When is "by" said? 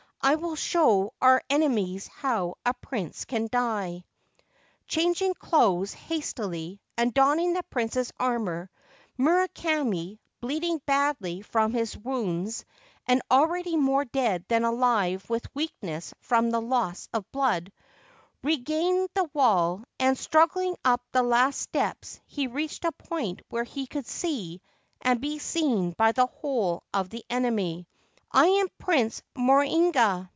25.93-26.11